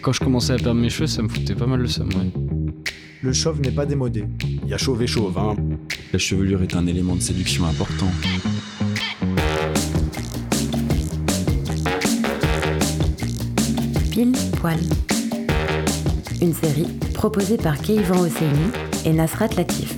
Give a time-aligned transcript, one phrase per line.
[0.00, 2.30] Quand je commençais à perdre mes cheveux, ça me foutait pas mal le seum, ouais.
[3.22, 4.24] Le chauve n'est pas démodé.
[4.64, 5.54] Il y a chauve et chauve, hein.
[6.12, 8.10] La chevelure est un élément de séduction important.
[14.10, 14.80] Pile Poil.
[16.40, 18.70] Une série proposée par Keivan Hosseini
[19.04, 19.94] et Nasrat Latif.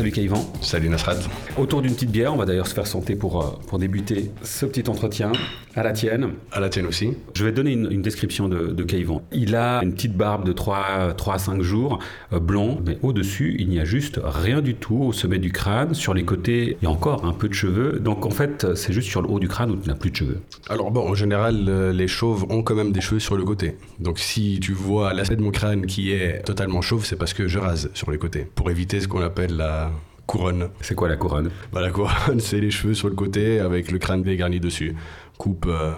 [0.00, 0.50] Salut Kaivan.
[0.62, 1.18] Salut Nasrat.
[1.58, 4.64] Autour d'une petite bière, on va d'ailleurs se faire santé pour, euh, pour débuter ce
[4.64, 5.30] petit entretien.
[5.76, 6.30] À la tienne.
[6.50, 7.12] À la tienne aussi.
[7.34, 8.86] Je vais donner une, une description de, de.
[9.30, 11.98] Il a une petite barbe de 3, 3 à 5 jours,
[12.32, 15.92] euh, blond, mais au-dessus, il n'y a juste rien du tout au sommet du crâne.
[15.92, 18.00] Sur les côtés, il y a encore un peu de cheveux.
[18.00, 20.16] Donc en fait, c'est juste sur le haut du crâne où tu n'as plus de
[20.16, 20.40] cheveux.
[20.70, 23.76] Alors bon, en général, euh, les chauves ont quand même des cheveux sur le côté.
[23.98, 27.48] Donc si tu vois l'aspect de mon crâne qui est totalement chauve, c'est parce que
[27.48, 28.46] je rase sur les côtés.
[28.54, 29.89] Pour éviter ce qu'on appelle la
[30.30, 30.68] couronne.
[30.80, 31.50] C'est quoi la couronne?
[31.72, 34.94] Bah, la couronne, c'est les cheveux sur le côté avec le crâne dégarni dessus.
[35.38, 35.92] Coupe euh,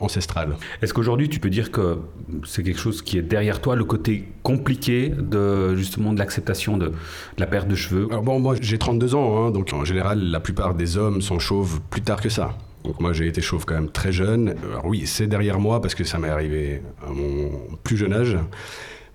[0.00, 0.56] ancestrale.
[0.82, 1.98] Est-ce qu'aujourd'hui tu peux dire que
[2.44, 6.88] c'est quelque chose qui est derrière toi, le côté compliqué de justement de l'acceptation de,
[6.88, 6.94] de
[7.38, 8.08] la perte de cheveux?
[8.10, 11.38] Alors bon, moi j'ai 32 ans, hein, donc en général la plupart des hommes sont
[11.38, 12.58] chauves plus tard que ça.
[12.82, 14.56] Donc moi j'ai été chauve quand même très jeune.
[14.64, 17.50] Alors oui, c'est derrière moi parce que ça m'est arrivé à mon
[17.84, 18.36] plus jeune âge.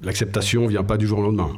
[0.01, 1.51] L'acceptation vient pas du jour au lendemain.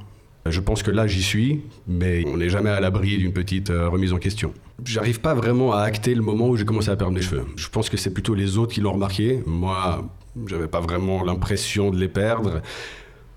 [0.48, 3.90] Je pense que là, j'y suis, mais on n'est jamais à l'abri d'une petite euh,
[3.90, 4.54] remise en question.
[4.84, 7.46] J'arrive pas vraiment à acter le moment où j'ai commencé à perdre mes cheveux.
[7.56, 9.44] Je pense que c'est plutôt les autres qui l'ont remarqué.
[9.46, 10.10] Moi,
[10.48, 12.62] j'avais pas vraiment l'impression de les perdre.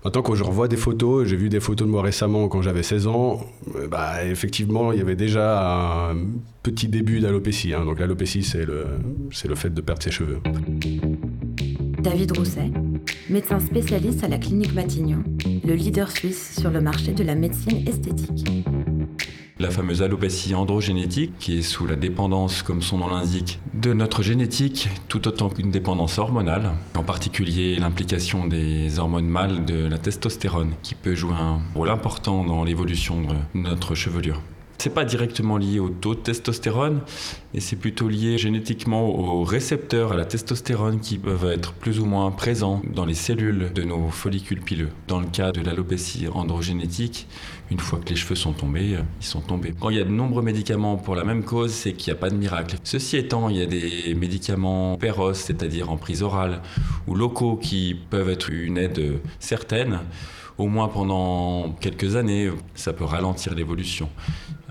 [0.03, 2.83] Maintenant, quand je revois des photos, j'ai vu des photos de moi récemment quand j'avais
[2.83, 3.45] 16 ans,
[3.75, 6.15] euh, bah, effectivement, il y avait déjà un
[6.63, 7.73] petit début d'alopécie.
[7.73, 7.85] hein.
[7.85, 8.85] Donc l'alopécie, c'est le,
[9.31, 10.39] c'est le fait de perdre ses cheveux.
[11.99, 12.69] David Rousset,
[13.29, 15.23] médecin spécialiste à la clinique Matignon,
[15.63, 18.45] le leader suisse sur le marché de la médecine esthétique.
[19.57, 24.21] La fameuse alopécie androgénétique, qui est sous la dépendance, comme son nom l'indique, de notre
[24.21, 30.73] génétique, tout autant qu'une dépendance hormonale, en particulier l'implication des hormones mâles de la testostérone,
[30.83, 34.41] qui peut jouer un rôle important dans l'évolution de notre chevelure.
[34.85, 37.01] C'est pas directement lié au taux de testostérone,
[37.55, 42.05] et c'est plutôt lié génétiquement aux récepteurs à la testostérone qui peuvent être plus ou
[42.05, 44.89] moins présents dans les cellules de nos follicules pileux.
[45.07, 47.27] Dans le cas de l'alopécie androgénétique,
[47.71, 49.73] une fois que les cheveux sont tombés, euh, ils sont tombés.
[49.79, 52.21] Quand il y a de nombreux médicaments pour la même cause, c'est qu'il n'y a
[52.21, 52.77] pas de miracle.
[52.83, 56.61] Ceci étant, il y a des médicaments péros, c'est-à-dire en prise orale,
[57.07, 60.01] ou locaux qui peuvent être une aide certaine,
[60.59, 62.51] au moins pendant quelques années.
[62.75, 64.09] Ça peut ralentir l'évolution.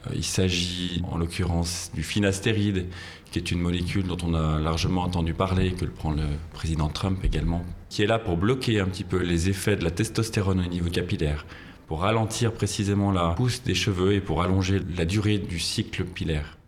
[0.07, 2.87] Euh, Il s'agit en l'occurrence du finastéride,
[3.31, 6.23] qui est une molécule dont on a largement entendu parler, que le prend le
[6.53, 9.91] président Trump également, qui est là pour bloquer un petit peu les effets de la
[9.91, 11.45] testostérone au niveau capillaire,
[11.87, 16.59] pour ralentir précisément la pousse des cheveux et pour allonger la durée du cycle pilaire.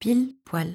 [0.00, 0.74] Pile Poil.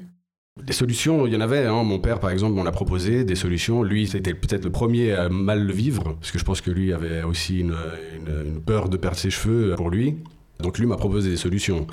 [0.61, 1.65] Des solutions, il y en avait.
[1.65, 1.83] hein.
[1.83, 3.83] Mon père, par exemple, m'en a proposé des solutions.
[3.83, 6.91] Lui, c'était peut-être le premier à mal le vivre, parce que je pense que lui
[6.91, 7.75] avait aussi une,
[8.17, 10.17] une- une peur de perdre ses cheveux pour lui.
[10.61, 11.87] Donc lui m'a proposé des solutions,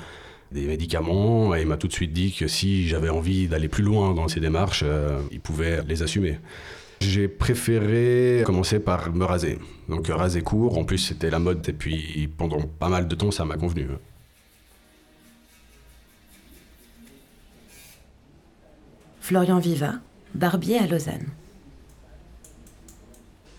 [0.51, 3.83] des médicaments, et il m'a tout de suite dit que si j'avais envie d'aller plus
[3.83, 6.39] loin dans ces démarches, euh, il pouvait les assumer.
[7.01, 9.57] J'ai préféré commencer par me raser.
[9.87, 13.31] Donc raser court, en plus c'était la mode, et puis pendant pas mal de temps,
[13.31, 13.87] ça m'a convenu.
[19.21, 19.93] Florian Viva,
[20.33, 21.27] barbier à Lausanne.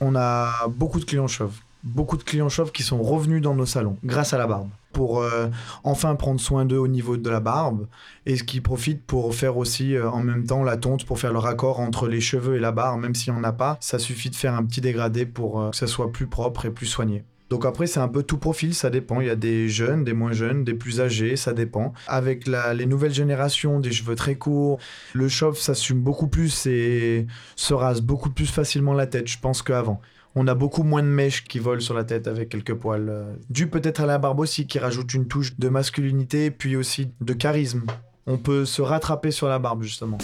[0.00, 1.60] On a beaucoup de clients chauves.
[1.84, 4.68] Beaucoup de clients chauves qui sont revenus dans nos salons grâce à la barbe.
[4.92, 5.46] Pour euh,
[5.84, 7.86] enfin prendre soin d'eux au niveau de la barbe
[8.26, 11.32] et ce qui profitent pour faire aussi euh, en même temps la tonte pour faire
[11.32, 13.76] le raccord entre les cheveux et la barbe, même s'il n'y en a pas.
[13.80, 16.70] Ça suffit de faire un petit dégradé pour euh, que ça soit plus propre et
[16.70, 17.22] plus soigné.
[17.50, 19.20] Donc après, c'est un peu tout profil, ça dépend.
[19.20, 21.92] Il y a des jeunes, des moins jeunes, des plus âgés, ça dépend.
[22.06, 24.78] Avec la- les nouvelles générations, des cheveux très courts,
[25.14, 27.26] le chauve s'assume beaucoup plus et
[27.56, 30.00] se rase beaucoup plus facilement la tête, je pense, qu'avant.
[30.36, 33.08] On a beaucoup moins de mèches qui volent sur la tête avec quelques poils.
[33.08, 37.10] euh, Dû peut-être à la barbe aussi, qui rajoute une touche de masculinité, puis aussi
[37.20, 37.82] de charisme.
[38.26, 40.18] On peut se rattraper sur la barbe, justement.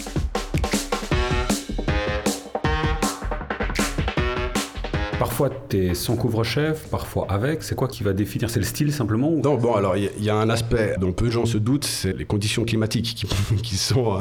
[5.19, 7.63] Parfois tu es sans couvre-chef, parfois avec.
[7.63, 8.51] C'est quoi qui va définir?
[8.51, 9.31] C'est le style simplement.
[9.31, 12.15] Non, bon, alors il y, a- un aspect dont peu de gens se doutent, c'est
[12.15, 13.25] les conditions climatiques
[13.63, 14.19] qui, sont, euh,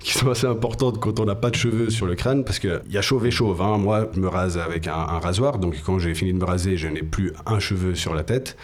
[0.00, 2.80] qui sont assez importantes quand on n'a pas de cheveux sur le crâne, parce qu'il
[2.88, 3.60] y a chauve et chauve.
[3.60, 3.76] hein.
[3.76, 6.78] Moi, je me rase avec un, un rasoir, donc quand j'ai fini de me raser,
[6.78, 8.56] je n'ai plus un cheveu sur la tête.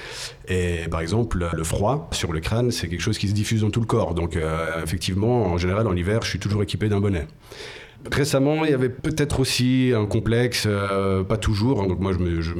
[0.48, 3.70] Et par exemple, le froid sur le crâne, c'est quelque chose qui se diffuse dans
[3.70, 4.14] tout le corps.
[4.14, 7.26] Donc euh, effectivement, en général, en hiver, je suis toujours équipé d'un bonnet.
[8.10, 11.86] Récemment, il y avait peut-être aussi un complexe, euh, pas toujours.
[11.86, 12.12] Donc moi,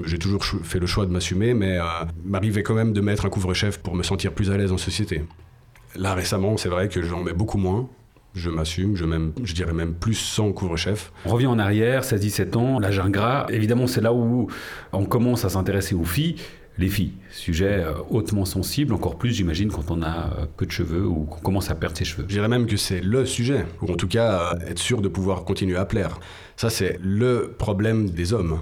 [0.06, 1.84] j'ai toujours fait le choix de m'assumer, mais euh,
[2.24, 5.22] m'arrivait quand même de mettre un couvre-chef pour me sentir plus à l'aise en société.
[5.96, 7.88] Là, récemment, c'est vrai que j'en mets beaucoup moins.
[8.34, 9.04] Je m'assume, je,
[9.44, 11.12] je dirais même plus sans couvre-chef.
[11.24, 13.46] On revient en arrière, 16-17 ans, l'âge ingrat.
[13.50, 14.48] Évidemment, c'est là où
[14.92, 16.36] on commence à s'intéresser aux filles.
[16.76, 20.72] Les filles, sujet euh, hautement sensible, encore plus, j'imagine, quand on a euh, peu de
[20.72, 22.24] cheveux ou qu'on commence à perdre ses cheveux.
[22.26, 25.06] Je dirais même que c'est le sujet, ou en tout cas euh, être sûr de
[25.08, 26.18] pouvoir continuer à plaire.
[26.56, 28.60] Ça, c'est le problème des hommes.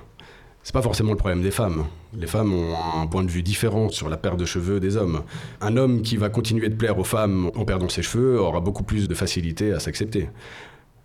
[0.62, 1.86] C'est pas forcément le problème des femmes.
[2.14, 5.22] Les femmes ont un point de vue différent sur la perte de cheveux des hommes.
[5.60, 8.84] Un homme qui va continuer de plaire aux femmes en perdant ses cheveux aura beaucoup
[8.84, 10.28] plus de facilité à s'accepter.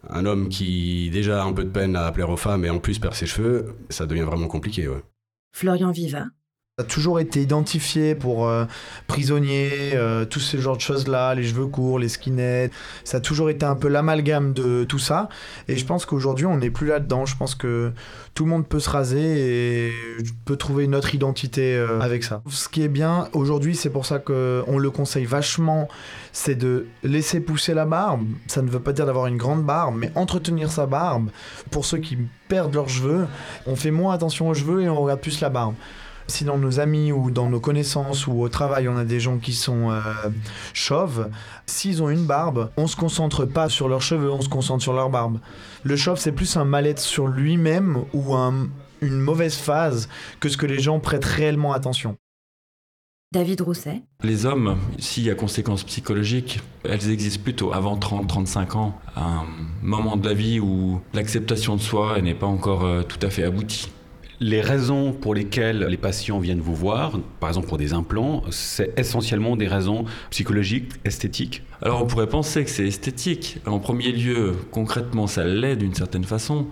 [0.10, 2.80] Un homme qui déjà a un peu de peine à plaire aux femmes et en
[2.80, 4.88] plus perd ses cheveux, ça devient vraiment compliqué.
[4.88, 5.02] ouais.
[5.54, 6.26] Florian Viva,
[6.80, 8.66] a toujours été identifié pour euh,
[9.08, 12.70] prisonniers, euh, tous ces genres de choses-là, les cheveux courts, les skinheads.
[13.04, 15.28] Ça a toujours été un peu l'amalgame de tout ça.
[15.68, 17.26] Et je pense qu'aujourd'hui, on n'est plus là-dedans.
[17.26, 17.92] Je pense que
[18.36, 19.92] tout le monde peut se raser et
[20.46, 22.44] peut trouver une autre identité euh, avec ça.
[22.48, 25.88] Ce qui est bien aujourd'hui, c'est pour ça qu'on le conseille vachement,
[26.32, 28.24] c'est de laisser pousser la barbe.
[28.46, 31.32] Ça ne veut pas dire d'avoir une grande barbe, mais entretenir sa barbe.
[31.72, 32.20] Pour ceux qui
[32.50, 33.26] perdent leurs cheveux,
[33.66, 35.74] on fait moins attention aux cheveux et on regarde plus la barbe.
[36.28, 39.38] Si dans nos amis ou dans nos connaissances ou au travail, on a des gens
[39.38, 40.02] qui sont euh,
[40.74, 41.30] chauves,
[41.66, 44.94] s'ils ont une barbe, on se concentre pas sur leurs cheveux, on se concentre sur
[44.94, 45.40] leur barbe.
[45.84, 48.68] Le chauve, c'est plus un mal-être sur lui-même ou un-
[49.02, 50.10] une mauvaise phase
[50.40, 52.18] que ce que les gens prêtent réellement attention.
[53.34, 58.98] David Rousset, Les hommes, s'il y a conséquences psychologiques, elles existent plutôt avant 30-35 ans,
[59.18, 59.46] à un
[59.82, 63.44] moment de la vie où l'acceptation de soi n'est pas encore euh, tout à fait
[63.44, 63.90] aboutie.
[64.40, 68.94] Les raisons pour lesquelles les patients viennent vous voir, par exemple pour des implants, c'est
[69.00, 71.64] essentiellement des raisons psychologiques, esthétiques.
[71.82, 73.58] Alors on pourrait penser que c'est esthétique.
[73.66, 76.68] En premier lieu, concrètement, ça l'est d'une certaine façon.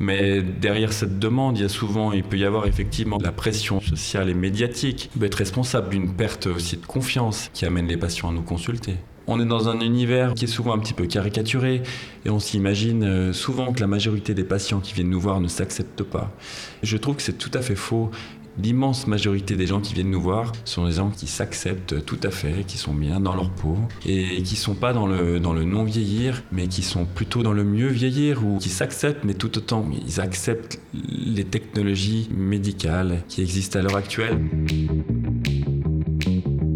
[0.00, 3.80] Mais derrière cette demande, il y a souvent, il peut y avoir effectivement la pression
[3.80, 7.96] sociale et médiatique, qui peut être responsable d'une perte aussi de confiance qui amène les
[7.96, 8.96] patients à nous consulter.
[9.30, 11.82] On est dans un univers qui est souvent un petit peu caricaturé
[12.24, 15.48] et on s'imagine euh, souvent que la majorité des patients qui viennent nous voir ne
[15.48, 16.34] s'acceptent pas.
[16.82, 18.10] Je trouve que c'est tout à fait faux.
[18.60, 22.30] L'immense majorité des gens qui viennent nous voir sont des gens qui s'acceptent tout à
[22.30, 23.76] fait, qui sont bien dans leur peau
[24.06, 27.52] et qui sont pas dans le, dans le non vieillir, mais qui sont plutôt dans
[27.52, 33.42] le mieux vieillir ou qui s'acceptent, mais tout autant ils acceptent les technologies médicales qui
[33.42, 34.38] existent à l'heure actuelle.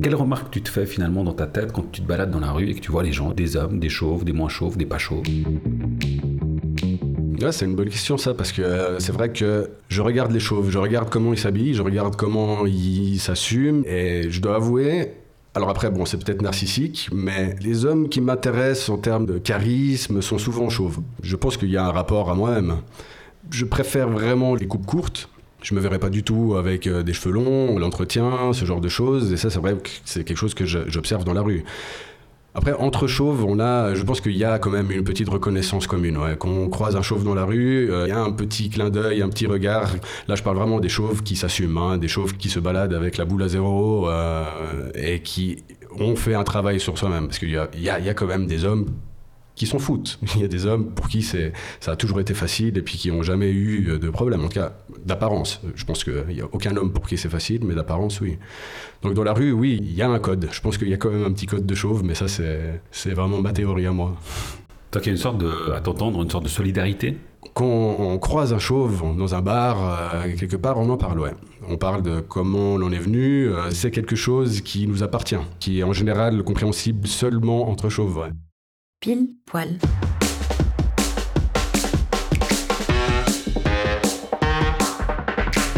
[0.03, 2.51] Quelle remarque tu te fais finalement dans ta tête quand tu te balades dans la
[2.51, 4.85] rue et que tu vois les gens, des hommes, des chauves, des moins chauves, des
[4.85, 5.23] pas chauves?
[7.41, 10.41] Ouais, c'est une bonne question ça, parce que euh, c'est vrai que je regarde les
[10.41, 15.13] chauves, je regarde comment ils s'habillent, je regarde comment ils s'assument, et je dois avouer,
[15.55, 20.21] alors après, bon, c'est peut-être narcissique, mais les hommes qui m'intéressent en termes de charisme
[20.21, 20.99] sont souvent chauves.
[21.23, 22.79] Je pense qu'il y a un rapport à moi-même.
[23.51, 25.29] Je préfère vraiment les coupes courtes.
[25.63, 28.89] Je me verrais pas du tout avec euh, des cheveux longs, l'entretien, ce genre de
[28.89, 29.33] choses.
[29.33, 31.65] Et ça, c'est vrai que c'est quelque chose que j'observe dans la rue.
[32.55, 35.87] Après, entre chauves, on a, je pense qu'il y a quand même une petite reconnaissance
[35.87, 36.19] commune.
[36.19, 36.37] Ouais.
[36.39, 38.91] Quand on croise un chauve dans la rue, euh, il y a un petit clin
[38.91, 39.91] d'œil, un petit regard.
[40.29, 43.17] Là, je parle vraiment des chauves qui s'assument, hein, des chauves qui se baladent avec
[43.17, 44.45] la boule à zéro euh,
[44.95, 45.65] et qui
[45.99, 47.27] ont fait un travail sur soi-même.
[47.27, 48.87] Parce qu'il y y a quand même des hommes
[49.55, 50.19] qui s'en foutent.
[50.37, 52.99] Il y a des hommes pour qui c'est, ça a toujours été facile et puis
[52.99, 54.41] qui n'ont jamais eu de problème.
[54.41, 54.73] En tout cas,
[55.05, 55.61] d'apparence.
[55.75, 58.39] Je pense qu'il n'y a aucun homme pour qui c'est facile, mais d'apparence, oui.
[59.03, 60.49] Donc dans la rue, oui, il y a un code.
[60.51, 62.81] Je pense qu'il y a quand même un petit code de chauve, mais ça, c'est,
[62.91, 64.17] c'est vraiment ma théorie à moi.
[64.91, 67.17] Toi qui as une sorte de, à t'entendre, une sorte de solidarité?
[67.55, 67.65] Quand
[67.99, 69.77] on croise un chauve dans un bar,
[70.25, 71.35] euh, quelque part, on en parle, ouais.
[71.69, 73.49] On parle de comment on en est venu.
[73.49, 78.19] euh, c'est quelque chose qui nous appartient, qui est en général compréhensible seulement entre chauves,
[78.19, 78.31] ouais.
[79.03, 79.69] Pile poil.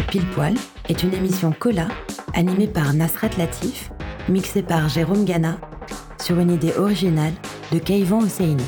[0.09, 0.53] Pile poil
[0.89, 1.87] est une émission Cola
[2.35, 3.89] animée par Nasrat Latif,
[4.29, 5.57] mixée par Jérôme Gana,
[6.21, 7.33] sur une idée originale
[7.71, 8.63] de Keivan Hosseini.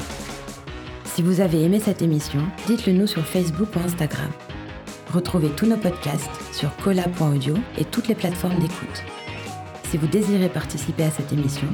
[1.06, 4.32] Si vous avez aimé cette émission, dites-le nous sur Facebook ou Instagram.
[5.14, 9.04] Retrouvez tous nos podcasts sur cola.audio et toutes les plateformes d'écoute.
[9.92, 11.68] Si vous désirez participer à cette émission,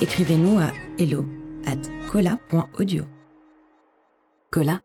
[0.00, 1.26] écrivez-nous à hello
[1.66, 3.08] at cola.audio.
[4.50, 4.84] Cola,